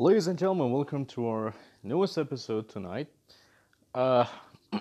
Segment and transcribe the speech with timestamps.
[0.00, 1.52] Ladies and gentlemen, welcome to our
[1.82, 3.08] newest episode tonight.
[3.92, 4.26] Uh,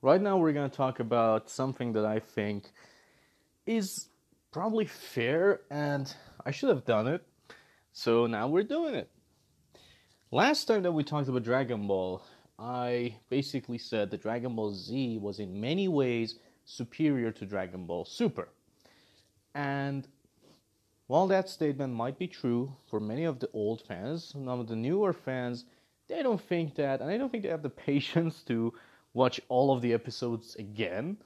[0.00, 2.70] right now, we're going to talk about something that I think
[3.66, 4.10] is
[4.52, 6.14] probably fair, and
[6.46, 7.26] I should have done it.
[7.92, 9.10] So now we're doing it.
[10.30, 12.22] Last time that we talked about Dragon Ball,
[12.56, 18.04] I basically said that Dragon Ball Z was in many ways superior to Dragon Ball
[18.04, 18.50] Super.
[19.52, 20.06] And
[21.10, 25.12] while that statement might be true for many of the old fans, of the newer
[25.12, 25.64] fans,
[26.06, 28.72] they don't think that, and I don't think they have the patience to
[29.12, 31.16] watch all of the episodes again,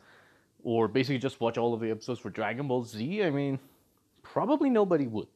[0.62, 3.23] or basically just watch all of the episodes for Dragon Ball Z.
[3.23, 3.59] I mean,
[4.23, 5.28] probably nobody would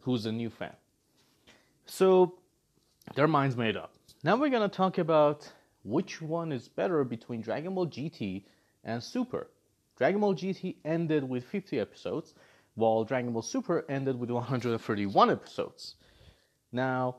[0.00, 0.74] who's a new fan.
[1.84, 2.32] So,
[3.14, 3.92] their minds made up.
[4.24, 5.52] Now we're gonna talk about
[5.84, 8.44] which one is better between Dragon Ball GT
[8.84, 9.48] and Super.
[9.98, 12.32] Dragon Ball GT ended with 50 episodes
[12.76, 15.96] while Dragon Ball Super ended with 131 episodes.
[16.72, 17.16] Now,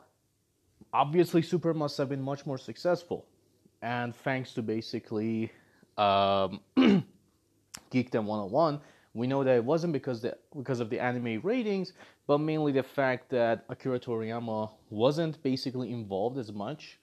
[0.94, 3.26] obviously, Super must have been much more successful,
[3.82, 5.52] and thanks to basically
[5.98, 6.62] um,
[7.92, 8.80] Geekdom 101,
[9.14, 11.94] we know that it wasn't because the, because of the anime ratings,
[12.28, 17.00] but mainly the fact that Akira Toriyama wasn't basically involved as much,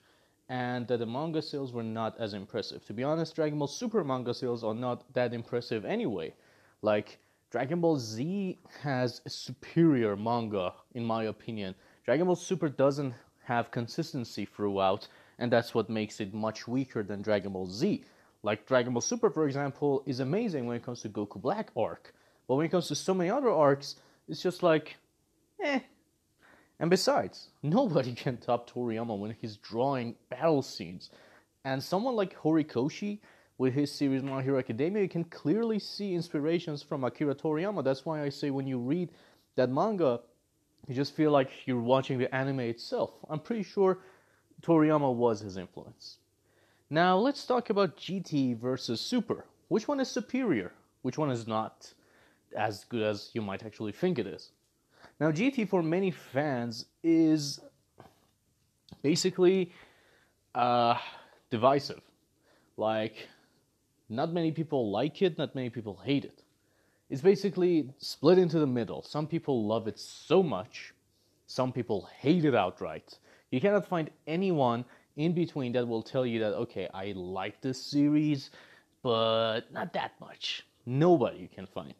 [0.47, 2.85] and that the manga sales were not as impressive.
[2.85, 6.33] To be honest, Dragon Ball Super manga sales are not that impressive anyway.
[6.81, 7.19] Like
[7.55, 11.73] Dragon Ball Z has superior manga, in my opinion.
[12.03, 13.13] Dragon Ball Super doesn't
[13.45, 15.07] have consistency throughout,
[15.39, 18.03] and that's what makes it much weaker than Dragon Ball Z.
[18.43, 22.13] Like Dragon Ball Super, for example, is amazing when it comes to Goku Black arc,
[22.45, 23.95] but when it comes to so many other arcs,
[24.27, 24.97] it's just like,
[25.63, 25.79] eh.
[26.81, 31.09] And besides, nobody can top Toriyama when he's drawing battle scenes.
[31.63, 33.19] And someone like Horikoshi
[33.57, 37.83] with his series My Hero Academia, you can clearly see inspirations from Akira Toriyama.
[37.83, 39.09] That's why I say when you read
[39.55, 40.19] that manga,
[40.87, 43.11] you just feel like you're watching the anime itself.
[43.29, 43.99] I'm pretty sure
[44.61, 46.17] Toriyama was his influence.
[46.89, 49.45] Now let's talk about GT versus Super.
[49.69, 50.71] Which one is superior?
[51.01, 51.93] Which one is not
[52.55, 54.51] as good as you might actually think it is?
[55.19, 57.59] Now GT for many fans is
[59.01, 59.71] basically
[60.53, 60.97] uh,
[61.49, 62.01] divisive.
[62.77, 63.27] Like
[64.09, 66.43] not many people like it, not many people hate it.
[67.09, 69.01] It's basically split into the middle.
[69.03, 70.93] Some people love it so much,
[71.47, 73.17] some people hate it outright.
[73.51, 74.85] You cannot find anyone
[75.17, 78.49] in between that will tell you that, okay, I like this series,
[79.01, 80.65] but not that much.
[80.85, 81.93] Nobody you can find.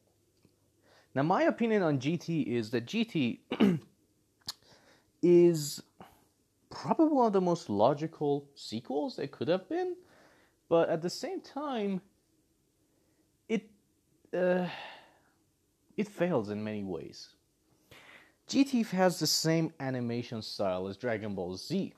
[1.14, 3.40] Now, my opinion on GT is that GT
[5.22, 5.82] is
[6.70, 9.96] probably one of the most logical sequels there could have been
[10.70, 12.02] but at the same time,
[13.48, 13.70] it
[14.34, 14.68] uh,
[15.98, 17.30] it fails in many ways.
[18.48, 21.94] GT has the same animation style as Dragon Ball Z.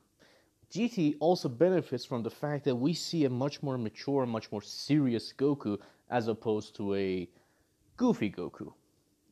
[0.72, 4.62] GT also benefits from the fact that we see a much more mature, much more
[4.62, 5.78] serious Goku
[6.10, 7.30] as opposed to a
[7.96, 8.74] goofy Goku.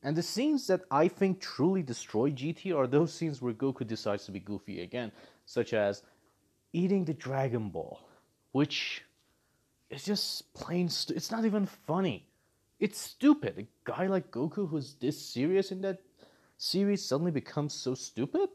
[0.04, 4.26] And the scenes that I think truly destroy GT are those scenes where Goku decides
[4.26, 5.12] to be goofy again,
[5.46, 6.04] such as
[6.74, 8.00] eating the Dragon Ball,
[8.52, 9.04] which
[9.90, 10.90] it's just plain.
[10.90, 12.26] Stu- it's not even funny.
[12.80, 13.60] It's stupid.
[13.60, 16.00] A guy like Goku, who's this serious in that
[16.58, 18.50] series, suddenly becomes so stupid.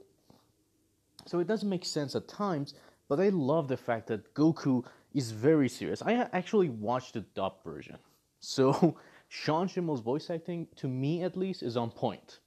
[1.27, 2.75] So it doesn't make sense at times.
[3.09, 6.03] But I love the fact that Goku is very serious.
[6.03, 7.99] I actually watched the dub version,
[8.39, 8.97] so
[9.29, 12.39] Sean Schemmel's voice acting, to me at least, is on point,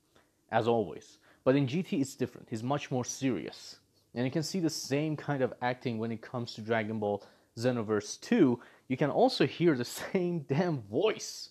[0.52, 1.18] as always.
[1.44, 2.48] But in GT, it's different.
[2.50, 3.78] He's much more serious.
[4.16, 7.24] And you can see the same kind of acting when it comes to Dragon Ball
[7.58, 11.50] Xenoverse 2, you can also hear the same damn voice,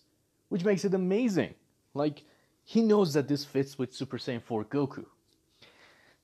[0.49, 1.55] which makes it amazing.
[1.95, 2.25] Like,
[2.65, 5.05] he knows that this fits with Super Saiyan 4 Goku.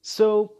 [0.03, 0.53] So,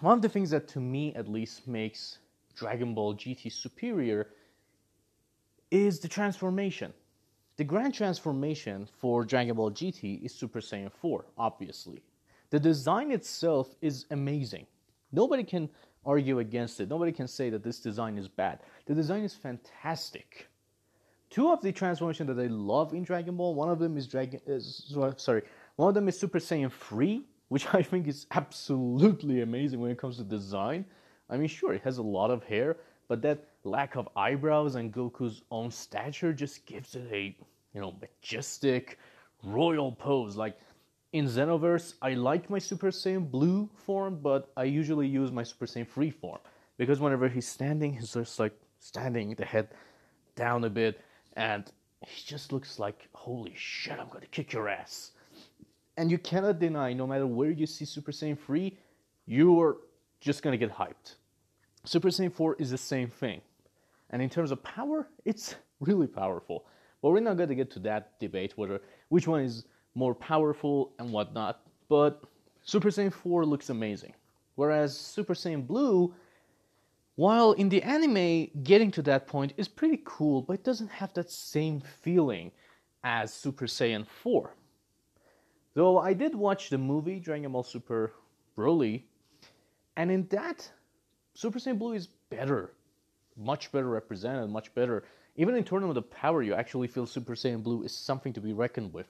[0.00, 2.18] one of the things that to me at least makes
[2.54, 4.28] Dragon Ball GT superior
[5.70, 6.92] is the transformation.
[7.56, 12.02] The grand transformation for Dragon Ball GT is Super Saiyan 4, obviously.
[12.50, 14.66] The design itself is amazing.
[15.12, 15.70] Nobody can
[16.06, 16.88] argue against it.
[16.88, 18.60] Nobody can say that this design is bad.
[18.86, 20.48] The design is fantastic.
[21.28, 24.40] Two of the transformations that I love in Dragon Ball, one of them is Dragon
[24.48, 25.42] uh, is, uh, sorry,
[25.74, 29.98] one of them is Super Saiyan 3, which I think is absolutely amazing when it
[29.98, 30.84] comes to design.
[31.28, 32.76] I mean, sure, it has a lot of hair,
[33.08, 37.36] but that lack of eyebrows and Goku's own stature just gives it a,
[37.74, 38.98] you know, majestic,
[39.42, 40.36] royal pose.
[40.36, 40.58] Like
[41.12, 45.66] in Xenoverse, I like my Super Saiyan Blue form, but I usually use my Super
[45.66, 46.40] Saiyan Free form
[46.78, 49.68] because whenever he's standing, he's just like standing, the head
[50.34, 51.00] down a bit,
[51.36, 51.70] and
[52.06, 55.12] he just looks like, holy shit, I'm gonna kick your ass.
[55.96, 58.76] And you cannot deny, no matter where you see Super Saiyan Free,
[59.26, 59.78] you're
[60.20, 61.14] just gonna get hyped.
[61.84, 63.40] Super Saiyan 4 is the same thing.
[64.10, 66.66] And in terms of power, it's really powerful.
[67.00, 69.64] But we're not gonna get to that debate whether which one is
[69.96, 71.62] more powerful and whatnot.
[71.88, 72.22] But
[72.62, 74.14] Super Saiyan 4 looks amazing.
[74.54, 76.14] Whereas Super Saiyan Blue,
[77.16, 81.12] while in the anime getting to that point is pretty cool, but it doesn't have
[81.14, 82.52] that same feeling
[83.04, 84.54] as Super Saiyan 4.
[85.74, 88.12] Though I did watch the movie Dragon Ball Super
[88.56, 89.02] Broly,
[89.96, 90.70] and in that,
[91.34, 92.72] Super Saiyan Blue is better,
[93.36, 95.04] much better represented, much better.
[95.36, 98.52] Even in Tournament of Power, you actually feel Super Saiyan Blue is something to be
[98.52, 99.06] reckoned with.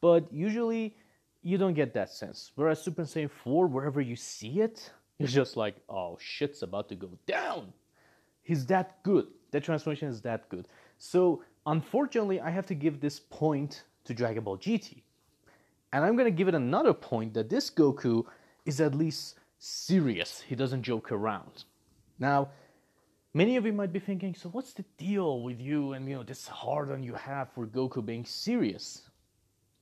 [0.00, 0.96] But usually,
[1.42, 2.52] you don't get that sense.
[2.54, 6.94] Whereas Super Saiyan 4, wherever you see it, you're just like, oh, shit's about to
[6.94, 7.72] go down.
[8.42, 9.26] He's that good.
[9.50, 10.68] That transformation is that good.
[10.98, 15.02] So, unfortunately, I have to give this point to Dragon Ball GT.
[15.92, 18.24] And I'm going to give it another point that this Goku
[18.64, 20.40] is at least serious.
[20.40, 21.64] He doesn't joke around.
[22.18, 22.48] Now,
[23.34, 26.22] many of you might be thinking, so what's the deal with you and you know
[26.22, 29.05] this hard on you have for Goku being serious?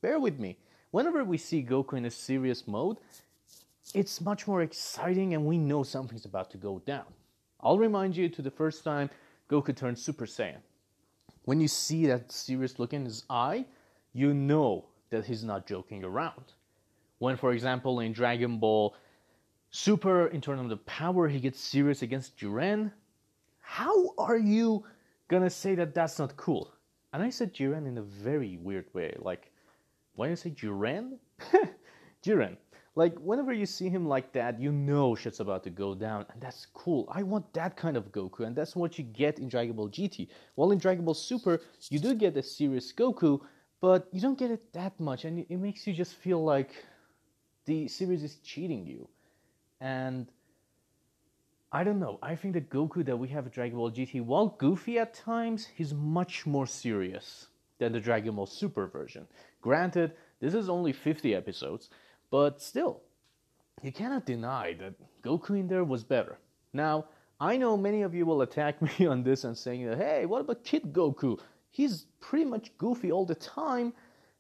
[0.04, 0.58] Bear with me.
[0.90, 2.98] Whenever we see Goku in a serious mode,
[3.94, 7.06] it's much more exciting and we know something's about to go down.
[7.62, 9.08] I'll remind you to the first time
[9.48, 10.60] Goku turned Super Saiyan.
[11.46, 13.64] When you see that serious look in his eye,
[14.12, 16.52] you know that he's not joking around.
[17.16, 18.94] When, for example, in Dragon Ball
[19.70, 22.92] Super, in Tournament of the Power, he gets serious against Jiren,
[23.60, 24.84] how are you
[25.28, 26.74] gonna say that that's not cool?
[27.14, 29.16] And I said Jiren in a very weird way.
[29.18, 29.50] Like,
[30.14, 31.19] why you say Jiren?
[32.25, 32.56] Jiren.
[32.96, 36.40] Like, whenever you see him like that, you know shit's about to go down, and
[36.40, 37.08] that's cool.
[37.11, 40.28] I want that kind of Goku, and that's what you get in Dragon Ball GT.
[40.55, 43.40] While in Dragon Ball Super, you do get a serious Goku,
[43.81, 46.70] but you don't get it that much, and it makes you just feel like
[47.64, 49.08] the series is cheating you.
[49.81, 50.31] And
[51.72, 52.20] I don't know.
[52.22, 55.67] I think the Goku that we have at Dragon Ball GT, while goofy at times,
[55.67, 59.26] he's much more serious than the Dragon Ball Super version.
[59.60, 61.90] Granted, this is only 50 episodes,
[62.30, 63.02] but still,
[63.82, 66.38] you cannot deny that Goku in there was better.
[66.72, 67.06] Now,
[67.40, 70.40] I know many of you will attack me on this and saying that, hey, what
[70.40, 71.38] about Kid Goku?
[71.74, 73.92] he's pretty much goofy all the time.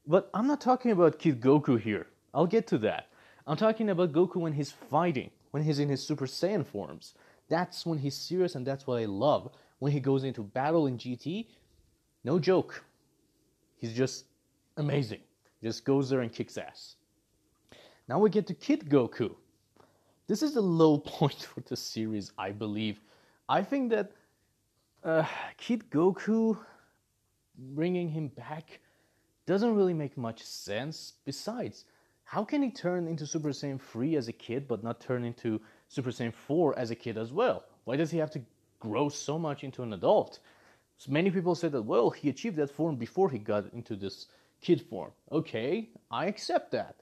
[0.06, 2.06] But I'm not talking about Kid Goku here.
[2.32, 3.08] I'll get to that.
[3.46, 7.14] I'm talking about Goku when he's fighting, when he's in his Super Saiyan forms.
[7.48, 9.50] That's when he's serious, and that's what I love.
[9.80, 11.46] When he goes into battle in GT,
[12.22, 12.84] no joke.
[13.84, 14.24] He's just
[14.78, 15.20] amazing.
[15.62, 16.96] Just goes there and kicks ass.
[18.08, 19.34] Now we get to Kid Goku.
[20.26, 23.02] This is the low point for the series, I believe.
[23.46, 24.12] I think that
[25.04, 25.26] uh,
[25.58, 26.56] Kid Goku
[27.74, 28.80] bringing him back
[29.44, 31.12] doesn't really make much sense.
[31.26, 31.84] Besides,
[32.24, 35.60] how can he turn into Super Saiyan 3 as a kid but not turn into
[35.88, 37.64] Super Saiyan 4 as a kid as well?
[37.84, 38.40] Why does he have to
[38.80, 40.38] grow so much into an adult?
[41.04, 44.28] So many people say that, well, he achieved that form before he got into this
[44.62, 45.10] kid form.
[45.30, 46.96] Okay, I accept that.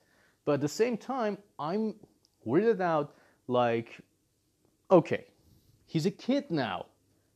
[0.45, 1.95] But at the same time, I'm
[2.45, 3.15] weirded out
[3.47, 4.01] like,
[4.91, 5.27] okay,
[5.87, 6.87] he's a kid now.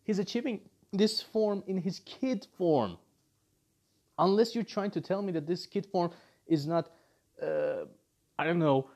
[0.02, 0.60] He's achieving
[0.92, 2.98] this form in his kid form
[4.18, 6.10] unless you're trying to tell me that this kid form
[6.48, 6.90] is not,
[7.40, 7.84] uh,
[8.40, 8.90] I don't know,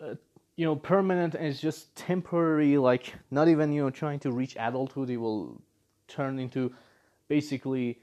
[0.00, 0.14] uh,
[0.54, 4.54] you know, permanent and it's just temporary, like not even you know trying to reach
[4.56, 5.60] adulthood, it will
[6.06, 6.72] turn into
[7.30, 8.00] basically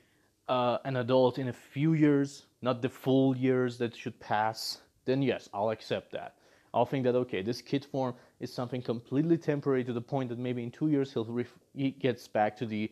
[0.47, 4.79] uh, an adult in a few years, not the full years that should pass.
[5.05, 6.35] Then yes, I'll accept that.
[6.73, 10.39] I'll think that okay, this kid form is something completely temporary to the point that
[10.39, 12.89] maybe in two years he'll ref- he gets back to the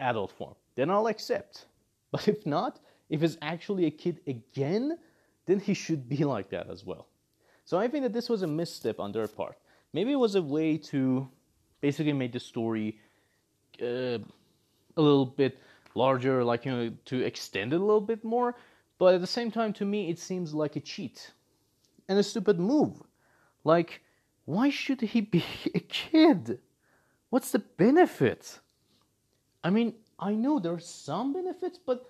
[0.00, 0.54] adult form.
[0.74, 1.66] Then I'll accept.
[2.12, 4.98] But if not, if he's actually a kid again,
[5.46, 7.06] then he should be like that as well.
[7.64, 9.56] So I think that this was a misstep on their part.
[9.94, 11.26] Maybe it was a way to
[11.80, 12.98] basically make the story
[13.80, 14.18] uh,
[14.96, 15.58] a little bit
[15.94, 18.54] larger, like, you know, to extend it a little bit more.
[18.98, 21.32] But at the same time, to me, it seems like a cheat
[22.08, 23.02] and a stupid move.
[23.64, 24.02] Like,
[24.44, 25.44] why should he be
[25.74, 26.60] a kid?
[27.30, 28.60] What's the benefit?
[29.64, 32.08] I mean, I know there's some benefits, but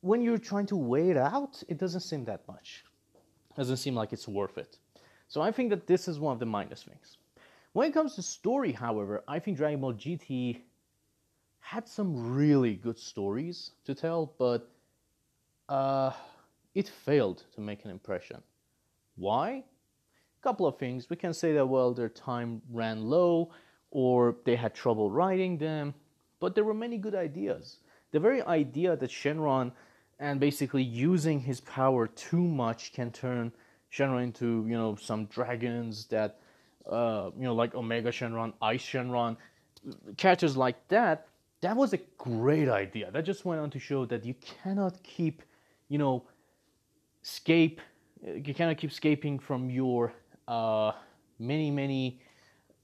[0.00, 2.84] when you're trying to weigh it out, it doesn't seem that much.
[3.50, 4.78] It doesn't seem like it's worth it.
[5.28, 7.16] So I think that this is one of the minus things.
[7.72, 10.60] When it comes to story, however, I think Dragon Ball GT
[11.62, 14.70] had some really good stories to tell, but
[15.68, 16.12] uh,
[16.74, 18.42] it failed to make an impression.
[19.16, 19.64] Why?
[20.40, 21.08] A couple of things.
[21.08, 23.52] We can say that, well, their time ran low,
[23.90, 25.94] or they had trouble writing them,
[26.40, 27.78] but there were many good ideas.
[28.10, 29.72] The very idea that Shenron
[30.18, 33.52] and basically using his power too much can turn
[33.90, 36.38] Shenron into, you know, some dragons that
[36.90, 39.36] uh, you know, like Omega Shenron, Ice Shenron,
[40.16, 41.28] characters like that.
[41.62, 43.10] That was a great idea.
[43.12, 45.42] That just went on to show that you cannot keep,
[45.88, 46.24] you know,
[47.22, 47.80] escape.
[48.22, 50.12] You cannot keep escaping from your
[50.48, 50.92] uh,
[51.38, 52.20] many, many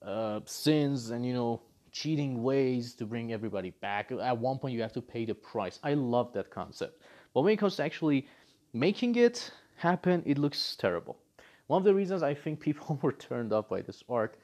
[0.00, 4.12] uh, sins and you know cheating ways to bring everybody back.
[4.12, 5.80] At one point, you have to pay the price.
[5.82, 7.02] I love that concept.
[7.35, 8.28] But when it comes to actually
[8.73, 11.18] making it happen, it looks terrible.
[11.66, 14.38] One of the reasons I think people were turned off by this arc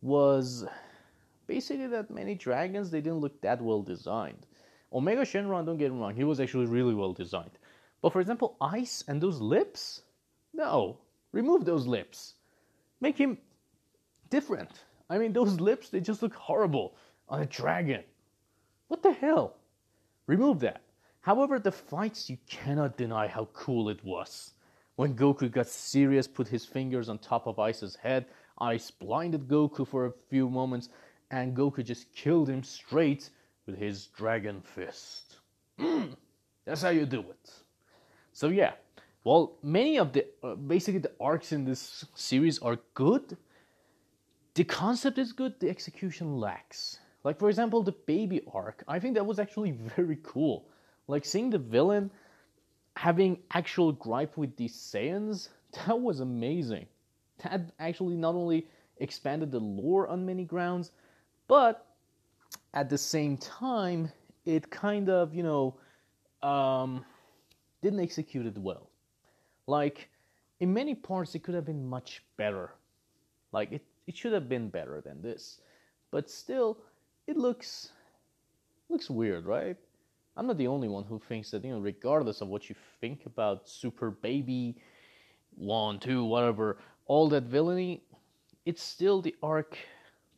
[0.00, 0.64] was
[1.50, 4.46] basically that many dragons they didn't look that well designed.
[4.92, 7.58] Omega Shenron, don't get me wrong, he was actually really well designed.
[8.00, 10.02] But for example, Ice and those lips,
[10.54, 10.98] no,
[11.32, 12.34] remove those lips,
[13.00, 13.36] make him
[14.30, 14.70] different.
[15.08, 16.94] I mean, those lips they just look horrible
[17.28, 18.04] on a dragon.
[18.86, 19.56] What the hell?
[20.28, 20.82] Remove that.
[21.20, 24.54] However, the fights you cannot deny how cool it was.
[24.94, 28.26] When Goku got serious, put his fingers on top of Ice's head,
[28.58, 30.90] Ice blinded Goku for a few moments,
[31.30, 33.30] and Goku just killed him straight
[33.66, 35.36] with his dragon fist.
[35.78, 36.16] Mm,
[36.64, 37.50] that's how you do it.
[38.32, 38.72] So yeah,
[39.22, 43.36] while many of the uh, basically the arcs in this series are good,
[44.54, 46.98] the concept is good, the execution lacks.
[47.22, 48.82] Like for example, the baby arc.
[48.88, 50.66] I think that was actually very cool.
[51.06, 52.10] Like seeing the villain
[52.96, 55.48] having actual gripe with these Saiyans,
[55.86, 56.86] that was amazing.
[57.42, 58.66] That actually not only
[58.98, 60.90] expanded the lore on many grounds,
[61.50, 61.84] but
[62.74, 64.08] at the same time,
[64.44, 65.74] it kind of, you know,
[66.48, 67.04] um,
[67.82, 68.88] didn't execute it well.
[69.66, 70.08] Like,
[70.60, 72.70] in many parts, it could have been much better.
[73.50, 75.60] Like, it, it should have been better than this.
[76.12, 76.78] But still,
[77.26, 77.90] it looks
[78.88, 79.76] looks weird, right?
[80.36, 83.26] I'm not the only one who thinks that, you know, regardless of what you think
[83.26, 84.76] about Super Baby,
[85.56, 88.04] one, two, whatever, all that villainy,
[88.66, 89.76] it's still the arc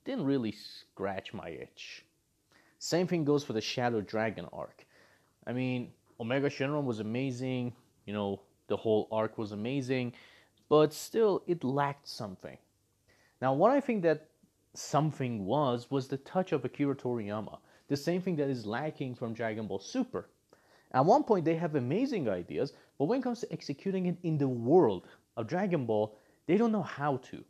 [0.05, 2.05] didn't really scratch my itch.
[2.79, 4.85] Same thing goes for the Shadow Dragon arc.
[5.47, 7.73] I mean, Omega Shenron was amazing,
[8.07, 10.13] you know, the whole arc was amazing,
[10.69, 12.57] but still it lacked something.
[13.41, 14.29] Now, what I think that
[14.75, 17.59] something was was the touch of Akira Toriyama
[17.93, 20.31] the same thing that is lacking from Dragon Ball Super.
[20.93, 24.39] At one point, they have amazing ideas, but when it comes to executing it in
[24.39, 26.17] the world of Dragon Ball,
[26.47, 27.45] they don't know how to.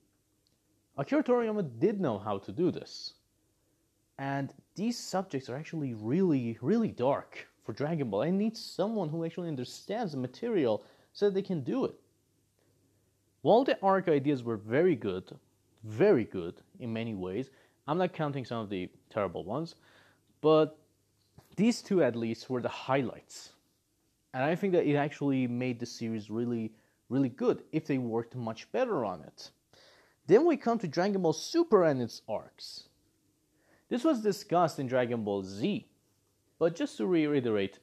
[0.98, 3.14] Akira Toriyama did know how to do this.
[4.18, 8.22] And these subjects are actually really, really dark for Dragon Ball.
[8.22, 11.94] I need someone who actually understands the material so that they can do it.
[13.40, 15.36] While the arc ideas were very good,
[15.84, 17.50] very good in many ways,
[17.88, 19.74] I'm not counting some of the terrible ones,
[20.40, 20.78] but
[21.56, 23.50] these two, at least, were the highlights.
[24.34, 26.72] And I think that it actually made the series really,
[27.08, 29.50] really good if they worked much better on it.
[30.26, 32.88] Then we come to Dragon Ball Super and its arcs.
[33.88, 35.86] This was discussed in Dragon Ball Z,
[36.58, 37.78] but just to reiterate,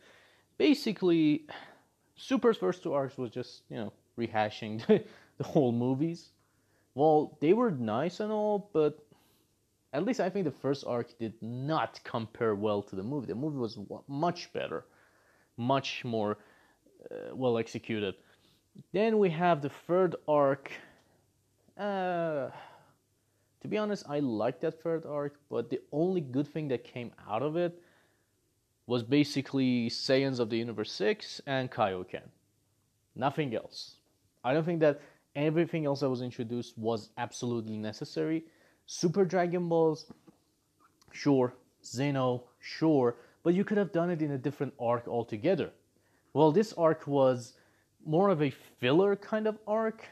[0.58, 1.46] basically,
[2.16, 4.86] Super's first two arcs was just, you know, rehashing
[5.38, 6.30] the whole movies.
[6.96, 9.00] Well, they were nice and all, but
[9.94, 13.28] at least I think the first arc did not compare well to the movie.
[13.28, 14.86] The movie was much better,
[15.58, 16.38] much more
[17.10, 18.16] uh, well executed.
[18.94, 20.72] Then we have the third arc.
[21.80, 22.52] Uh,
[23.62, 27.12] to be honest, I like that third arc, but the only good thing that came
[27.30, 27.82] out of it
[28.86, 32.24] was basically Saiyans of the Universe 6 and Kaioken.
[33.16, 33.96] Nothing else.
[34.44, 35.00] I don't think that
[35.36, 38.44] everything else that was introduced was absolutely necessary
[38.92, 40.12] Super Dragon Balls,
[41.12, 41.54] sure.
[41.86, 43.18] Zeno, sure.
[43.44, 45.70] But you could have done it in a different arc altogether.
[46.34, 47.54] Well, this arc was
[48.04, 50.08] more of a filler kind of arc,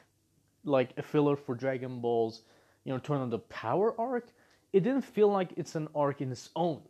[0.68, 2.44] like a filler for Dragon Balls,
[2.84, 4.28] you know, Tournament of Power arc.
[4.74, 6.82] It didn't feel like it's an arc in its own,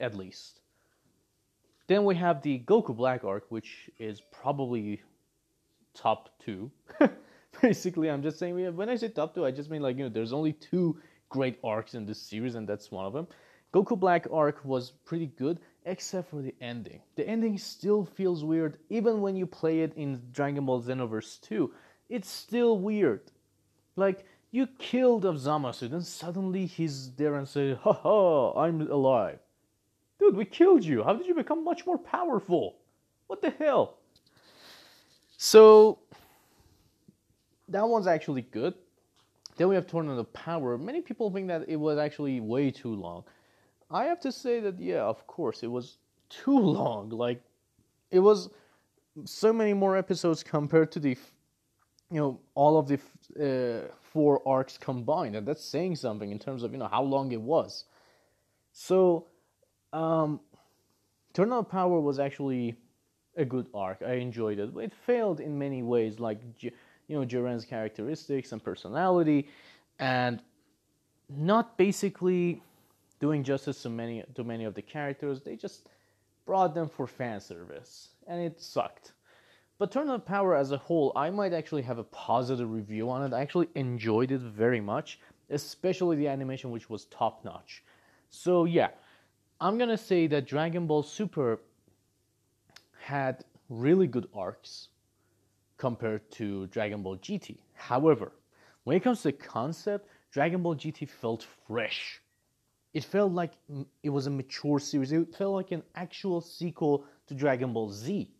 [0.00, 0.60] at least.
[1.86, 5.02] Then we have the Goku Black arc, which is probably
[5.94, 6.70] top two.
[7.62, 10.10] basically i'm just saying when i say top two i just mean like you know
[10.10, 13.26] there's only two great arcs in this series and that's one of them
[13.72, 18.78] goku black arc was pretty good except for the ending the ending still feels weird
[18.88, 21.72] even when you play it in dragon ball xenoverse 2
[22.14, 23.22] it's still weird
[23.96, 29.38] like you killed of zamasu then suddenly he's there and say ha ha i'm alive
[30.18, 32.76] dude we killed you how did you become much more powerful
[33.26, 33.98] what the hell
[35.36, 35.98] so
[37.68, 38.74] that one's actually good.
[39.56, 40.76] Then we have Tournament of Power.
[40.76, 43.24] Many people think that it was actually way too long.
[43.90, 47.10] I have to say that yeah, of course, it was too long.
[47.10, 47.42] Like
[48.10, 48.50] it was
[49.24, 51.16] so many more episodes compared to the
[52.10, 52.98] you know all of the
[53.40, 57.32] uh, four arcs combined, and that's saying something in terms of you know how long
[57.32, 57.84] it was.
[58.72, 59.26] So,
[59.92, 60.40] um,
[61.36, 62.76] of Power was actually
[63.36, 64.02] a good arc.
[64.02, 64.70] I enjoyed it.
[64.76, 66.70] It failed in many ways, like you
[67.08, 69.48] know Jiren's characteristics and personality,
[69.98, 70.42] and
[71.28, 72.62] not basically
[73.18, 75.40] doing justice to many to many of the characters.
[75.40, 75.88] They just
[76.46, 79.13] brought them for fan service, and it sucked.
[79.84, 83.22] But Tournament of Power as a whole, I might actually have a positive review on
[83.22, 83.36] it.
[83.36, 87.84] I actually enjoyed it very much, especially the animation, which was top notch.
[88.30, 88.88] So yeah,
[89.60, 91.60] I'm gonna say that Dragon Ball Super
[92.98, 94.88] had really good arcs
[95.76, 97.58] compared to Dragon Ball GT.
[97.74, 98.32] However,
[98.84, 102.22] when it comes to the concept, Dragon Ball GT felt fresh.
[102.94, 103.52] It felt like
[104.02, 105.12] it was a mature series.
[105.12, 108.30] It felt like an actual sequel to Dragon Ball Z.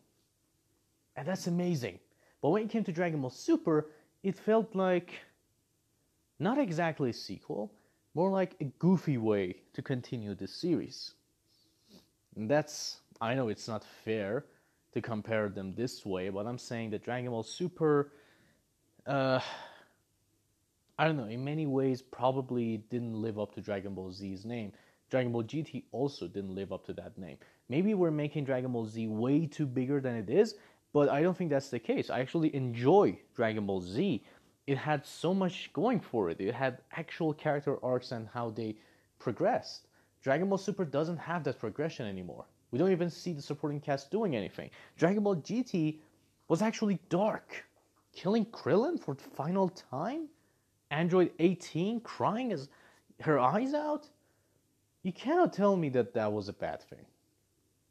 [1.16, 1.98] And that's amazing.
[2.42, 3.90] But when it came to Dragon Ball Super,
[4.22, 5.14] it felt like
[6.38, 7.72] not exactly a sequel,
[8.14, 11.12] more like a goofy way to continue the series.
[12.36, 14.44] And that's, I know it's not fair
[14.92, 18.12] to compare them this way, but I'm saying that Dragon Ball Super,
[19.06, 19.40] uh,
[20.98, 24.72] I don't know, in many ways probably didn't live up to Dragon Ball Z's name.
[25.10, 27.38] Dragon Ball GT also didn't live up to that name.
[27.68, 30.54] Maybe we're making Dragon Ball Z way too bigger than it is,
[30.94, 32.08] but I don't think that's the case.
[32.08, 34.22] I actually enjoy Dragon Ball Z.
[34.68, 36.40] It had so much going for it.
[36.40, 38.76] It had actual character arcs and how they
[39.18, 39.88] progressed.
[40.22, 42.44] Dragon Ball Super doesn't have that progression anymore.
[42.70, 44.70] We don't even see the supporting cast doing anything.
[44.96, 45.98] Dragon Ball GT
[46.46, 47.64] was actually dark.
[48.14, 50.28] Killing Krillin for the final time?
[50.92, 52.68] Android 18 crying as
[53.20, 54.06] her eyes out?
[55.02, 57.04] You cannot tell me that that was a bad thing.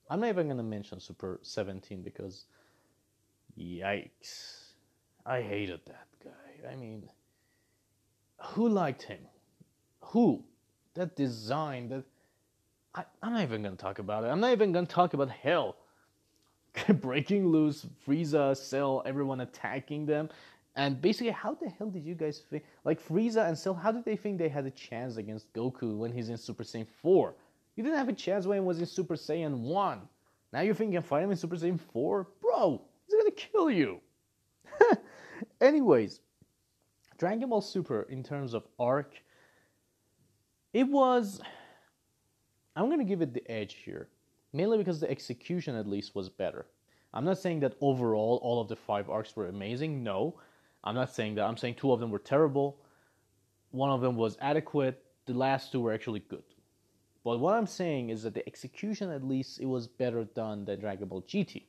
[0.09, 2.45] I'm not even going to mention Super 17 because
[3.57, 4.73] yikes.
[5.25, 6.71] I hated that guy.
[6.71, 7.09] I mean,
[8.41, 9.19] who liked him?
[10.01, 10.43] Who?
[10.95, 12.03] That design, that
[12.95, 14.27] I, am not even gonna talk about it.
[14.27, 15.77] I'm not even gonna talk about hell.
[17.01, 20.29] Breaking loose, Frieza, Cell, everyone attacking them.
[20.75, 22.63] And basically, how the hell did you guys think?
[22.83, 26.11] Like, Frieza and Cell, how did they think they had a chance against Goku when
[26.11, 27.35] he's in Super Saiyan 4?
[27.75, 30.01] You didn't have a chance when he was in Super Saiyan 1.
[30.51, 32.27] Now you think you can fight him in Super Saiyan 4?
[32.41, 32.81] Bro,
[33.35, 33.99] kill you.
[35.61, 36.21] Anyways,
[37.17, 39.13] Dragon Ball Super, in terms of arc,
[40.73, 41.41] it was
[42.75, 44.09] I'm to give it the edge here,
[44.51, 46.65] mainly because the execution at least was better.
[47.13, 50.03] I'm not saying that overall all of the five arcs were amazing.
[50.03, 50.39] No,
[50.83, 51.45] I'm not saying that.
[51.45, 52.77] I'm saying two of them were terrible.
[53.69, 55.03] One of them was adequate.
[55.25, 56.43] The last two were actually good.
[57.23, 60.79] But what I'm saying is that the execution, at least, it was better done than
[60.79, 61.63] Dragon Ball GT.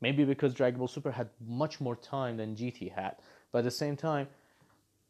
[0.00, 3.16] Maybe because Dragon Ball Super had much more time than GT had.
[3.50, 4.28] But at the same time,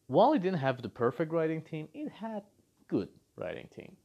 [0.07, 2.43] while it didn't have the perfect writing team, it had
[2.89, 3.97] good writing team.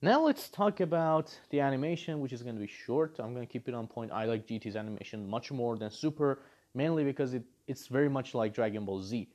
[0.00, 3.18] Now let's talk about the animation, which is going to be short.
[3.20, 4.10] I'm going to keep it on point.
[4.12, 6.40] I like GT's animation much more than Super,
[6.74, 9.28] mainly because it, it's very much like Dragon Ball Z.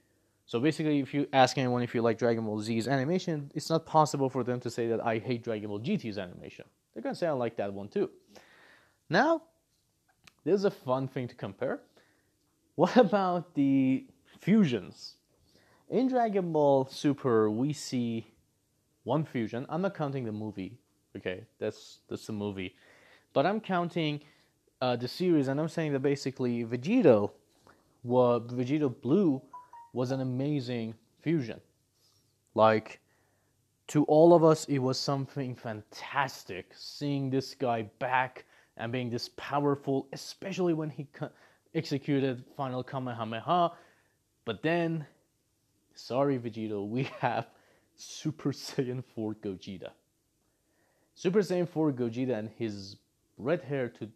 [0.45, 3.85] So basically, if you ask anyone if you like Dragon Ball Z's animation, it's not
[3.85, 6.65] possible for them to say that I hate Dragon Ball GT's animation.
[6.93, 8.09] They're going to say I like that one too.
[9.09, 9.43] Now,
[10.47, 11.81] there's a fun thing to compare.
[12.75, 14.05] What about the
[14.39, 15.15] fusions?
[15.89, 18.27] In Dragon Ball Super, we see
[19.03, 19.65] one fusion.
[19.67, 20.77] I'm not counting the movie.
[21.17, 22.75] Okay, that's that's the movie,
[23.33, 24.21] but I'm counting
[24.79, 27.31] uh, the series, and I'm saying that basically Vegito,
[28.03, 29.41] was Vegito Blue,
[29.91, 31.59] was an amazing fusion.
[32.53, 33.01] Like
[33.87, 38.45] to all of us, it was something fantastic seeing this guy back
[38.77, 41.29] and being this powerful, especially when he co-
[41.73, 43.71] executed Final Kamehameha.
[44.45, 45.05] But then,
[45.95, 47.47] sorry, Vegito, we have
[47.95, 49.91] Super Saiyan 4 Gogeta.
[51.15, 52.97] Super Saiyan 4 Gogeta and his
[53.37, 54.09] red hair to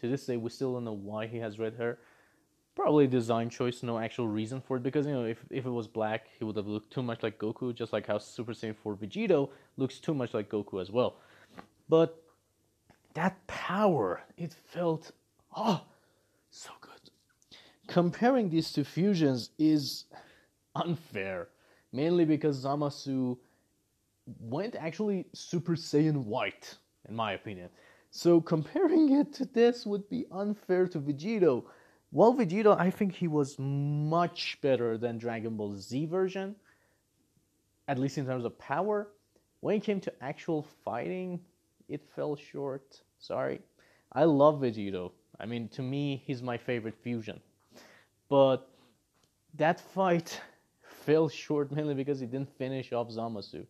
[0.00, 1.98] to this day we still don't know why he has red hair.
[2.76, 5.88] Probably design choice, no actual reason for it because you know if, if it was
[5.88, 8.96] black he would have looked too much like Goku, just like how Super Saiyan 4
[8.96, 11.16] Vegito looks too much like Goku as well.
[11.88, 12.22] But
[13.18, 15.10] that power, it felt
[15.56, 15.82] oh
[16.50, 17.10] so good.
[17.88, 20.04] Comparing these two fusions is
[20.76, 21.48] unfair
[21.92, 23.36] mainly because Zamasu
[24.40, 26.76] went actually Super Saiyan White,
[27.08, 27.70] in my opinion.
[28.10, 31.64] So comparing it to this would be unfair to Vegito.
[32.10, 36.54] While Vegito, I think he was much better than Dragon Ball Z version,
[37.88, 39.08] at least in terms of power.
[39.60, 41.40] When it came to actual fighting,
[41.88, 43.02] it fell short.
[43.18, 43.60] Sorry.
[44.12, 45.12] I love Vegito.
[45.40, 47.40] I mean, to me, he's my favorite fusion.
[48.28, 48.68] But
[49.54, 50.40] that fight
[50.82, 53.66] fell short mainly because he didn't finish off Zamasu,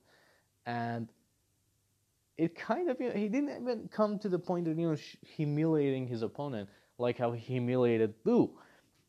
[0.66, 1.08] and
[2.36, 4.96] it kind of you know, he didn't even come to the point of you know
[5.22, 8.50] humiliating his opponent like how he humiliated Boo.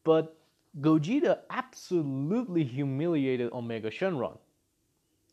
[0.04, 0.36] but
[0.82, 4.38] Gogeta absolutely humiliated Omega Shenron,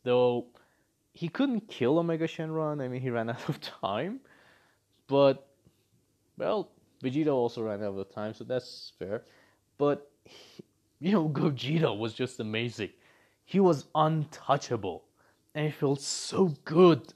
[0.03, 0.47] though
[1.13, 2.81] he couldn't kill Omega Shenron.
[2.81, 4.19] I mean, he ran out of time,
[5.07, 5.47] but
[6.37, 6.71] well,
[7.03, 9.23] Vegeta also ran out of time, so that's fair.
[9.77, 10.09] But
[10.99, 12.89] you know, Gogeta was just amazing.
[13.45, 15.05] He was untouchable,
[15.55, 17.13] and it felt so good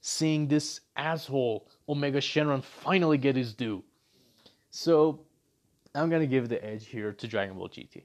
[0.00, 3.82] seeing this asshole Omega Shenron finally get his due.
[4.70, 5.20] So
[5.94, 8.02] I'm gonna give the edge here to Dragon Ball GT.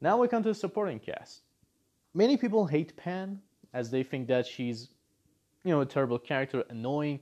[0.00, 1.42] Now we come to the supporting cast.
[2.14, 3.40] Many people hate Pan
[3.72, 4.88] as they think that she's,
[5.64, 7.20] you know, a terrible character, annoying.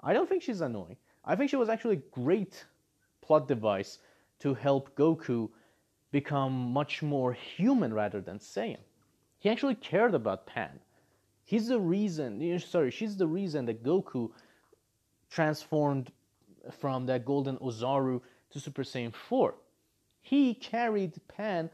[0.00, 0.96] I don't think she's annoying.
[1.24, 2.64] I think she was actually a great
[3.22, 3.98] plot device
[4.40, 5.48] to help Goku
[6.12, 8.78] become much more human rather than Saiyan.
[9.38, 10.78] He actually cared about Pan.
[11.44, 14.30] He's the reason, sorry, she's the reason that Goku
[15.30, 16.10] transformed
[16.78, 19.54] from that golden Ozaru to Super Saiyan 4.
[20.22, 21.70] He carried Pan,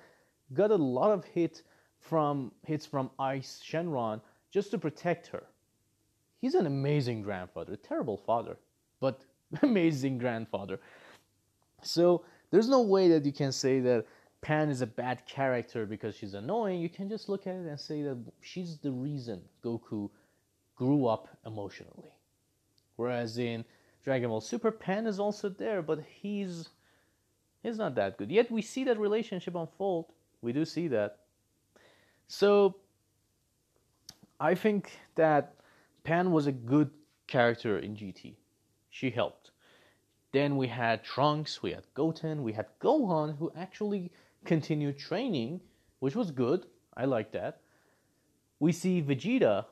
[0.53, 1.63] got a lot of hit
[1.99, 5.45] from hits from Ice Shenron just to protect her.
[6.43, 8.59] He's an amazing grandfather, a terrible father,
[9.01, 9.25] but
[9.63, 10.81] amazing grandfather.
[11.83, 14.05] So there's no way that you can say that
[14.41, 16.81] Pan is a bad character because she's annoying.
[16.81, 20.11] You can just look at it and say that she's the reason Goku
[20.75, 22.11] grew up emotionally.
[22.97, 23.65] Whereas in
[24.03, 26.71] Dragon Ball Super, Pan is also there, but he's
[27.63, 28.33] he's not that good.
[28.33, 30.07] Yet we see that relationship unfold.
[30.41, 31.19] We do see that.
[32.27, 32.75] So
[34.41, 35.55] I think that
[36.05, 36.91] Pan was a good
[37.27, 38.37] character in GT.
[38.91, 39.53] She helped.
[40.33, 44.11] Then we had Trunks, we had Goten, we had Gohan, who actually
[44.45, 45.61] continued training,
[46.01, 46.67] which was good.
[46.97, 47.61] I like that.
[48.59, 49.67] We see Vegeta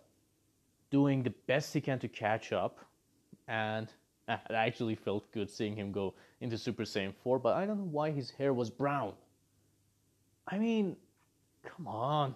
[0.90, 2.78] doing the best he can to catch up,
[3.48, 3.88] and
[4.28, 7.90] it actually felt good seeing him go into Super Saiyan 4, but I don't know
[7.90, 9.14] why his hair was brown.
[10.46, 10.96] I mean,
[11.62, 12.34] come on.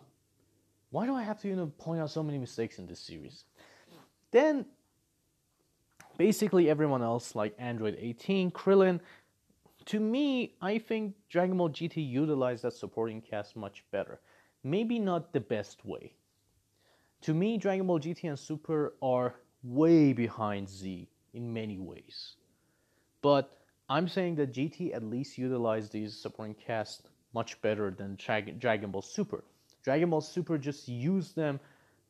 [0.91, 3.45] Why do I have to you know point out so many mistakes in this series?
[4.35, 4.67] Then
[6.19, 8.99] basically everyone else like Android 18, Krillin,
[9.85, 14.19] to me, I think Dragon Ball GT utilized that supporting cast much better.
[14.65, 16.15] Maybe not the best way.
[17.21, 22.35] To me, Dragon Ball GT and Super are way behind Z in many ways.
[23.23, 23.57] But
[23.89, 28.17] I'm saying that GT at least utilized these supporting cast much better than
[28.59, 29.45] Dragon Ball Super.
[29.85, 31.61] Dragon Ball Super just used them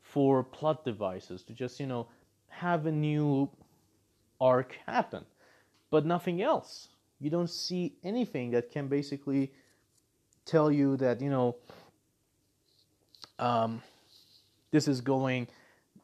[0.04, 2.06] for plot devices to just, you know,
[2.48, 3.50] have a new
[4.40, 5.24] arc happen,
[5.90, 6.88] but nothing else
[7.24, 9.50] you don't see anything that can basically
[10.44, 11.56] tell you that you know
[13.38, 13.82] um,
[14.70, 15.48] this is going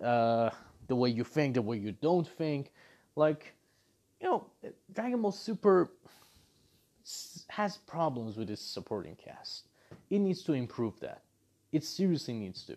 [0.03, 0.49] uh,
[0.89, 2.73] the way you think, the way you don't think.
[3.17, 3.53] Like,
[4.21, 4.47] you know,
[4.93, 5.91] Dragon Ball Super
[7.49, 9.69] has problems with its supporting cast.
[10.09, 11.23] It needs to improve that.
[11.71, 12.77] It seriously needs to.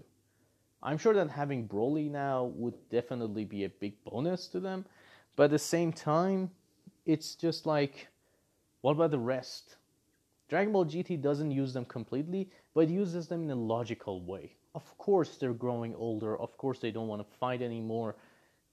[0.84, 4.86] I'm sure that having Broly now would definitely be a big bonus to them,
[5.36, 6.52] but at the same time,
[7.06, 8.10] it's just like
[8.84, 9.78] what about the rest?
[10.50, 14.56] Dragon Ball GT doesn't use them completely, but uses them in a logical way.
[14.76, 16.38] Of course, they're growing older.
[16.38, 18.18] Of course, they don't want to fight anymore.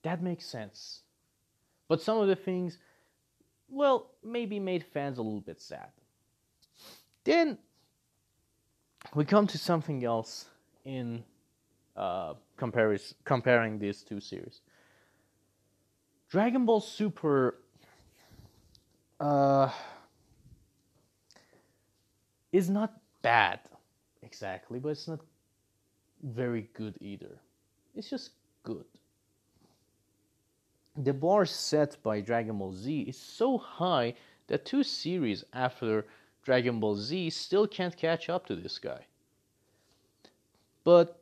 [0.03, 1.03] That makes sense.
[1.87, 2.79] But some of the things,
[3.69, 5.91] well, maybe made fans a little bit sad.
[7.23, 7.57] Then
[9.15, 10.47] we come to something else
[10.85, 11.23] in
[11.97, 14.61] uh, comparing these two series.
[16.29, 17.57] Dragon Ball Super.
[19.19, 19.71] Uh,
[22.53, 23.61] is not bad
[24.23, 25.21] exactly, but it's not
[26.23, 27.39] very good either.
[27.95, 28.31] It's just
[28.63, 28.85] good.
[30.97, 34.15] The bar set by Dragon Ball Z is so high
[34.49, 36.07] that two series after
[36.43, 39.07] Dragon Ball Z still can't catch up to this guy.
[40.85, 41.20] But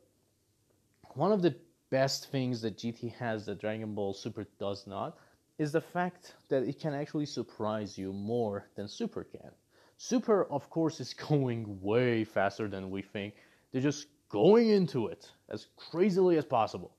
[1.15, 1.55] one of the
[1.89, 5.17] best things that GT has that Dragon Ball Super does not
[5.57, 9.51] is the fact that it can actually surprise you more than Super can.
[9.97, 13.35] Super, of course, is going way faster than we think.
[13.71, 16.95] They're just going into it as crazily as possible.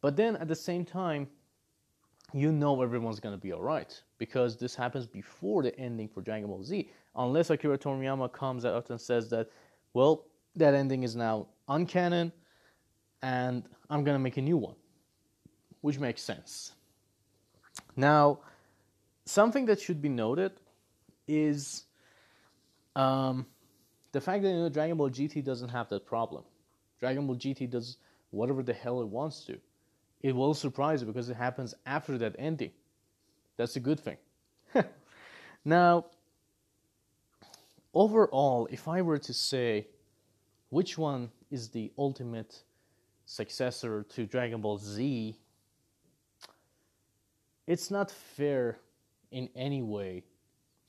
[0.00, 1.26] But then at the same time,
[2.34, 6.62] you know everyone's gonna be alright because this happens before the ending for Dragon Ball
[6.62, 6.90] Z.
[7.16, 9.48] Unless Akira Toriyama comes out and says that,
[9.94, 12.30] well, that ending is now uncanon
[13.22, 14.76] and I'm gonna make a new one,
[15.80, 16.72] which makes sense.
[17.96, 18.40] Now,
[19.24, 20.52] something that should be noted
[21.26, 21.84] is
[22.96, 23.46] um,
[24.12, 26.44] the fact that you know Dragon Ball GT doesn't have that problem.
[26.98, 27.98] Dragon Ball GT does
[28.30, 29.58] whatever the hell it wants to.
[30.22, 32.72] It will surprise you because it happens after that ending.
[33.56, 34.16] That's a good thing.
[35.64, 36.06] now,
[37.94, 39.86] overall, if I were to say
[40.70, 42.62] which one is the ultimate
[43.28, 45.38] successor to Dragon Ball Z,
[47.66, 48.78] it's not fair
[49.30, 50.24] in any way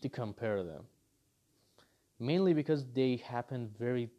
[0.02, 0.84] to compare them.
[2.18, 4.10] Mainly because they happen very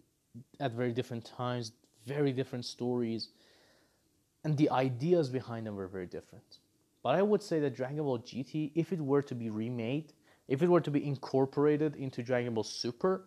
[0.61, 1.73] at very different times,
[2.07, 3.31] very different stories,
[4.45, 6.59] and the ideas behind them were very different.
[7.03, 10.13] But I would say that Dragon Ball GT, if it were to be remade,
[10.47, 13.25] if it were to be incorporated into Dragon Ball Super,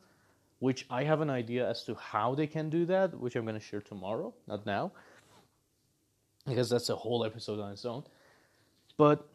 [0.59, 3.59] which I have an idea as to how they can do that, which I'm going
[3.59, 4.91] to share tomorrow, not now,
[6.47, 8.03] because that's a whole episode on its own.
[8.97, 9.27] But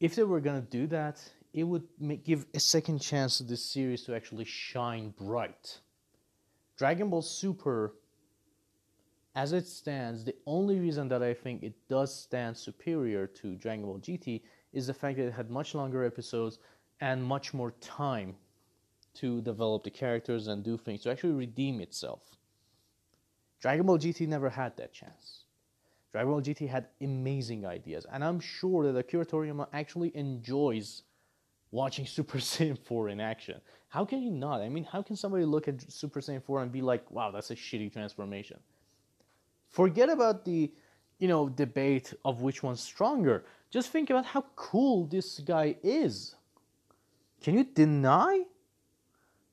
[0.00, 3.44] if they were going to do that, it would make, give a second chance to
[3.44, 5.80] this series to actually shine bright.
[6.76, 7.94] Dragon Ball Super,
[9.34, 13.84] as it stands, the only reason that I think it does stand superior to Dragon
[13.84, 16.58] Ball GT is the fact that it had much longer episodes
[17.00, 18.34] and much more time
[19.14, 22.20] to develop the characters and do things to actually redeem itself.
[23.60, 25.44] Dragon Ball GT never had that chance.
[26.10, 31.02] Dragon Ball GT had amazing ideas, and I'm sure that Akira Toriyama actually enjoys
[31.70, 33.60] watching Super Saiyan 4 in action.
[33.88, 34.60] How can you not?
[34.60, 37.50] I mean, how can somebody look at Super Saiyan 4 and be like, wow, that's
[37.50, 38.58] a shitty transformation?
[39.68, 40.70] Forget about the,
[41.18, 43.44] you know, debate of which one's stronger.
[43.70, 46.34] Just think about how cool this guy is.
[47.42, 48.42] Can you deny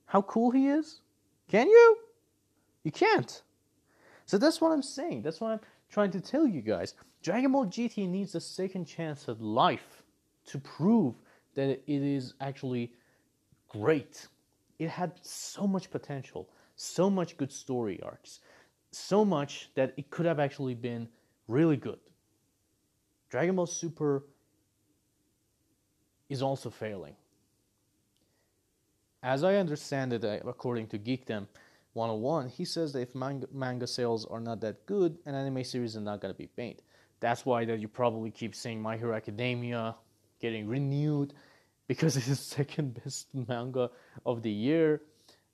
[0.10, 1.02] how cool he is?
[1.48, 1.98] Can you?
[2.84, 3.44] You can't.
[4.26, 5.22] So that's what I'm saying.
[5.22, 5.60] That's what I'm
[5.92, 6.96] trying to tell you guys.
[7.22, 10.02] Dragon Ball GT needs a second chance at life
[10.48, 11.14] to prove
[11.54, 12.92] that it is actually
[13.68, 14.28] great.
[14.80, 18.40] It had so much potential, so much good story arcs,
[18.92, 21.08] so much that it could have actually been
[21.48, 22.00] really good.
[23.30, 24.24] Dragon Ball Super
[26.30, 27.16] is also failing.
[29.22, 31.48] As I understand it, uh, according to Geekdom
[31.94, 35.96] 101, he says that if manga, manga sales are not that good, an anime series
[35.96, 36.82] is not going to be made.
[37.20, 39.96] That's why that you probably keep seeing My Hero Academia
[40.40, 41.34] getting renewed
[41.88, 43.90] because it's the second best manga
[44.26, 45.02] of the year.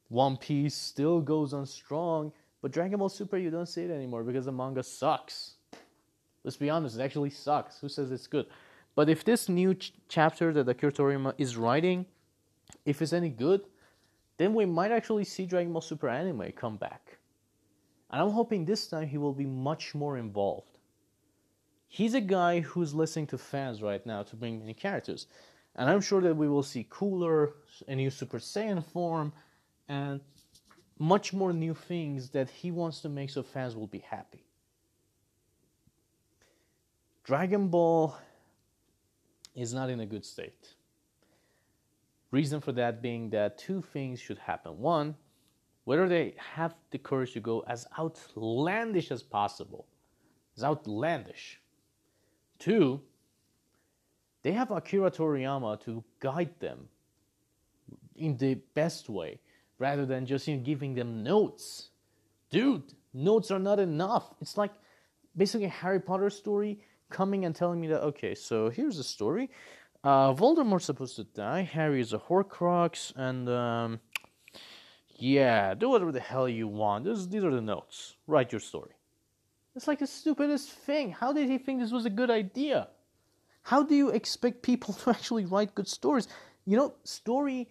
[0.10, 4.24] One Piece still goes on strong, but Dragon Ball Super you don't see it anymore
[4.24, 5.56] because the manga sucks.
[6.44, 7.80] Let's be honest, it actually sucks.
[7.80, 8.46] Who says it's good?
[8.94, 12.06] But if this new ch- chapter that Akira Toriyama is writing
[12.86, 13.62] if it's any good,
[14.38, 17.18] then we might actually see Dragon Ball Super anime come back.
[18.12, 20.80] And I'm hoping this time he will be much more involved.
[21.88, 25.28] He's a guy who's listening to fans right now to bring many characters.
[25.76, 27.54] And I'm sure that we will see cooler,
[27.88, 29.34] a new Super Saiyan form,
[29.88, 30.22] and
[31.00, 34.46] much more new things that he wants to make so fans will be happy.
[37.24, 38.16] Dragon Ball
[39.56, 40.76] is not in a good state.
[42.36, 44.78] Reason for that being that two things should happen.
[44.78, 45.16] One,
[45.86, 49.88] whether they have the courage to go as outlandish as possible,
[50.58, 51.62] as outlandish.
[52.60, 53.00] Two,
[54.44, 56.90] they have Akira Toriyama to guide them
[58.18, 59.40] in the best way
[59.80, 61.92] rather than just you know, giving them notes.
[62.50, 64.34] Dude, notes are not enough.
[64.42, 64.74] It's like
[65.38, 69.50] basically a Harry Potter story coming and telling me that, okay, so here's the story.
[70.06, 71.64] Uh, Voldemort's supposed to die.
[71.64, 74.00] Harry is a Horcrux, and um,
[75.18, 77.06] yeah, do whatever the hell you want.
[77.06, 78.16] This, these are the notes.
[78.28, 78.92] Write your story.
[79.76, 81.12] It's like the stupidest thing.
[81.12, 82.90] How did he think this was a good idea?
[83.64, 86.28] How do you expect people to actually write good stories?
[86.68, 87.68] You know, story,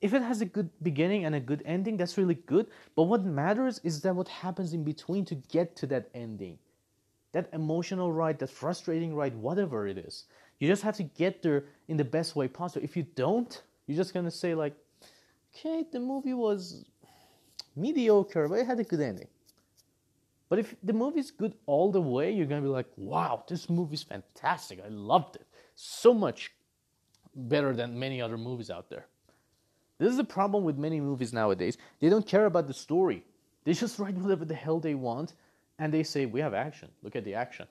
[0.00, 2.66] if it has a good beginning and a good ending, that's really good.
[2.96, 6.58] But what matters is that what happens in between to get to that ending.
[7.30, 10.24] That emotional ride, that frustrating ride, whatever it is.
[10.62, 12.84] You just have to get there in the best way possible.
[12.84, 14.76] If you don't, you're just gonna say like,
[15.52, 16.84] okay, the movie was
[17.74, 19.26] mediocre, but it had a good ending.
[20.48, 24.04] But if the movie's good all the way, you're gonna be like, wow, this movie's
[24.04, 24.78] fantastic.
[24.86, 25.48] I loved it.
[25.74, 26.52] So much
[27.34, 29.06] better than many other movies out there.
[29.98, 31.76] This is the problem with many movies nowadays.
[31.98, 33.24] They don't care about the story.
[33.64, 35.32] They just write whatever the hell they want
[35.80, 36.88] and they say, we have action.
[37.02, 37.66] Look at the action.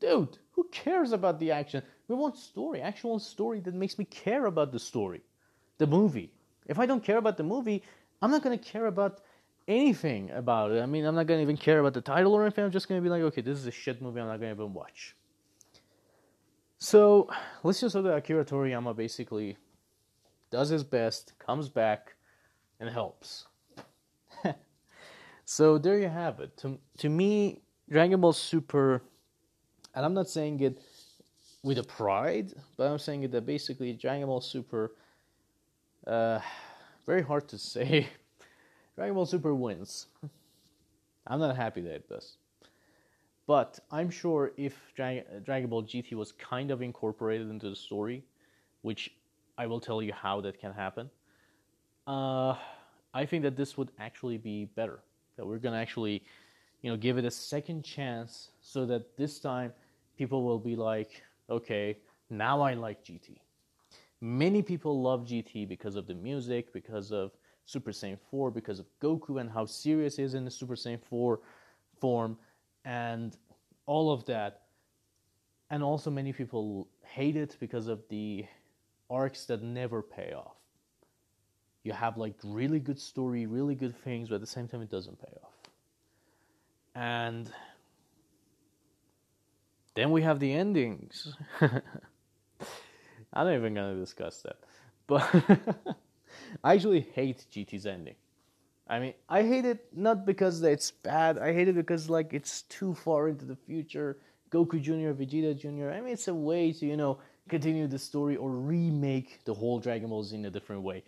[0.00, 1.82] Dude, who cares about the action?
[2.08, 5.22] We want story, actual story that makes me care about the story,
[5.78, 6.32] the movie.
[6.66, 7.82] If I don't care about the movie,
[8.20, 9.20] I'm not gonna care about
[9.68, 10.82] anything about it.
[10.82, 12.64] I mean, I'm not gonna even care about the title or anything.
[12.64, 14.20] I'm just gonna be like, okay, this is a shit movie.
[14.20, 15.16] I'm not gonna even watch.
[16.78, 17.28] So
[17.62, 19.56] let's just say that Akira Toriyama basically
[20.50, 22.14] does his best, comes back,
[22.80, 23.46] and helps.
[25.44, 26.56] so there you have it.
[26.58, 29.02] To to me, Dragon Ball Super,
[29.96, 30.78] and I'm not saying it
[31.62, 34.92] with a pride, but I'm saying it that basically Dragon Ball Super.
[36.06, 36.38] Uh,
[37.06, 38.06] very hard to say.
[38.94, 40.06] Dragon Ball Super wins.
[41.26, 42.36] I'm not happy that it does.
[43.46, 48.22] But I'm sure if Dragon Ball GT was kind of incorporated into the story,
[48.82, 49.12] which
[49.56, 51.08] I will tell you how that can happen,
[52.06, 52.54] uh,
[53.14, 55.00] I think that this would actually be better.
[55.36, 56.22] That we're gonna actually,
[56.82, 59.72] you know, give it a second chance, so that this time
[60.16, 61.98] people will be like, okay,
[62.30, 63.38] now I like GT.
[64.20, 67.32] Many people love GT because of the music, because of
[67.66, 71.40] Super Saiyan 4, because of Goku and how serious is in the Super Saiyan 4
[72.00, 72.38] form
[72.84, 73.36] and
[73.86, 74.62] all of that.
[75.70, 78.46] And also, many people hate it because of the
[79.10, 80.56] arcs that never pay off.
[81.82, 84.90] You have like really good story, really good things, but at the same time, it
[84.90, 85.52] doesn't pay off.
[86.94, 87.50] And
[89.96, 91.34] then we have the endings.
[91.60, 94.56] I'm not even gonna discuss that.
[95.06, 95.28] But
[96.64, 98.14] I actually hate GT's ending.
[98.88, 101.38] I mean, I hate it not because it's bad.
[101.38, 104.18] I hate it because like it's too far into the future.
[104.50, 105.90] Goku Jr., Vegeta Jr.
[105.90, 109.78] I mean, it's a way to you know continue the story or remake the whole
[109.80, 111.02] Dragon Ball Z in a different way.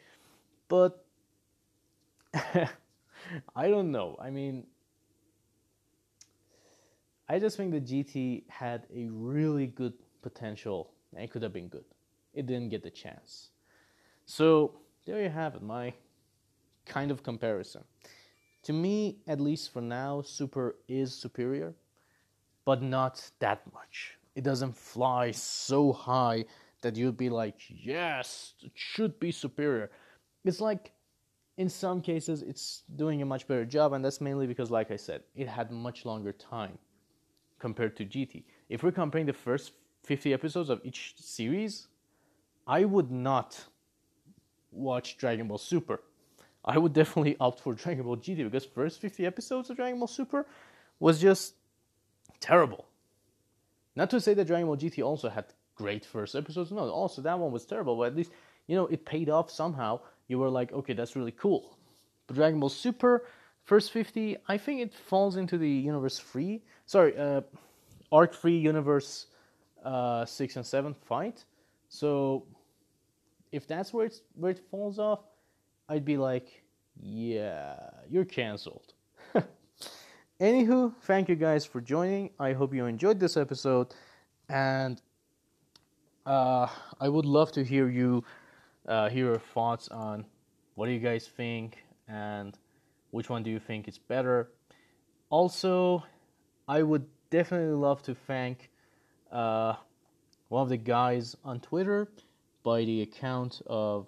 [0.69, 1.05] But
[2.35, 4.17] I don't know.
[4.21, 4.67] I mean,
[7.29, 11.69] I just think the GT had a really good potential and it could have been
[11.69, 11.85] good.
[12.33, 13.51] It didn't get the chance.
[14.25, 15.93] So there you have it, my
[16.87, 17.85] kind of comparison.
[18.65, 21.75] To me, at least for now, Super is superior,
[22.65, 24.19] but not that much.
[24.35, 26.45] It doesn't fly so high
[26.83, 29.91] that you'd be like, yes, it should be superior.
[30.45, 30.93] It's like,
[31.57, 34.97] in some cases, it's doing a much better job, and that's mainly because, like I
[34.97, 36.79] said, it had much longer time
[37.59, 38.45] compared to GT.
[38.69, 39.73] If we're comparing the first
[40.05, 41.89] 50 episodes of each series,
[42.67, 43.65] I would not
[44.71, 46.01] watch Dragon Ball Super
[46.69, 50.07] I would definitely opt for Dragon Ball GT because first 50 episodes of Dragon Ball
[50.07, 50.47] Super
[51.01, 51.55] was just
[52.41, 52.87] terrible.
[53.97, 56.71] Not to say that Dragon Ball GT also had great first episodes.
[56.71, 58.33] No, also that one was terrible, but at least
[58.67, 60.01] you know it paid off somehow.
[60.29, 61.79] You were like, okay, that's really cool.
[62.27, 63.25] But Dragon Ball Super
[63.69, 66.63] first 50, I think it falls into the universe free.
[66.87, 67.43] Sorry, uh,
[68.11, 69.27] arc free universe
[69.85, 71.45] uh, six and seven fight.
[71.91, 72.47] So
[73.53, 75.21] if that's where it's where it falls off,
[75.91, 76.63] I'd be like,
[76.99, 77.77] yeah,
[78.09, 78.95] you're canceled.
[80.41, 82.31] Anywho, thank you guys for joining.
[82.41, 83.89] I hope you enjoyed this episode,
[84.49, 85.03] and
[86.25, 86.69] uh,
[87.01, 88.25] I would love to hear you
[88.87, 90.25] uh, hear your thoughts on
[90.75, 92.57] what do you guys think and
[93.11, 94.51] which one do you think is better.
[95.31, 96.05] Also,
[96.67, 98.71] I would definitely love to thank
[99.31, 99.75] uh,
[100.49, 102.09] one of the guys on Twitter
[102.63, 104.07] by the account of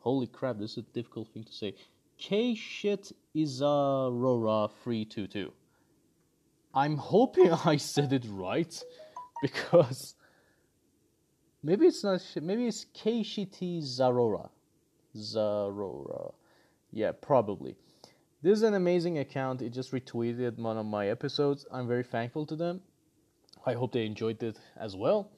[0.00, 1.74] Holy crap, this is a difficult thing to say.
[2.16, 5.52] K shit Izarora 322.
[6.74, 8.72] I'm hoping I said it right
[9.42, 10.14] because
[11.62, 14.48] maybe it's not maybe it's K Shiti Zarora.
[15.14, 16.32] Zarora.
[16.92, 17.76] Yeah, probably.
[18.42, 19.62] This is an amazing account.
[19.62, 21.66] It just retweeted one of my episodes.
[21.70, 22.80] I'm very thankful to them.
[23.66, 25.30] I hope they enjoyed it as well.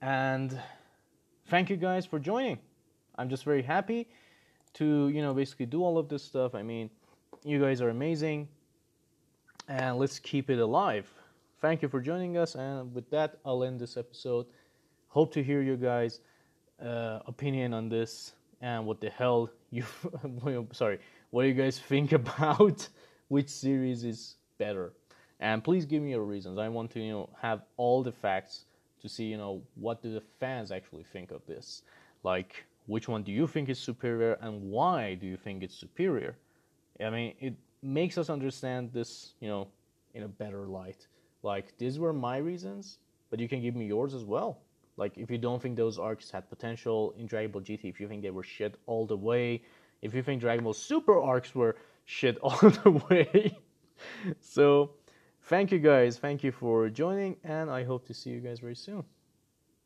[0.00, 0.58] And
[1.48, 2.58] thank you guys for joining.
[3.16, 4.08] I'm just very happy
[4.74, 6.54] to, you know, basically do all of this stuff.
[6.54, 6.88] I mean,
[7.44, 8.48] you guys are amazing.
[9.68, 11.12] And let's keep it alive.
[11.60, 12.54] Thank you for joining us.
[12.54, 14.46] And with that, I'll end this episode.
[15.08, 16.20] Hope to hear you guys'
[16.82, 19.84] uh, opinion on this and what the hell you,
[20.72, 22.88] sorry, what do you guys think about
[23.28, 24.92] which series is better.
[25.40, 26.58] And please give me your reasons.
[26.58, 28.66] I want to, you know, have all the facts
[29.00, 31.82] to see, you know, what do the fans actually think of this.
[32.22, 36.36] Like, which one do you think is superior and why do you think it's superior?
[37.00, 39.68] I mean, it makes us understand this, you know,
[40.14, 41.06] in a better light.
[41.42, 42.98] Like, these were my reasons,
[43.30, 44.58] but you can give me yours as well.
[44.96, 48.08] Like, if you don't think those arcs had potential in Dragon Ball GT, if you
[48.08, 49.62] think they were shit all the way,
[50.02, 53.56] if you think Dragon Ball Super arcs were shit all the way.
[54.40, 54.90] so,
[55.42, 56.18] thank you guys.
[56.18, 59.04] Thank you for joining, and I hope to see you guys very soon.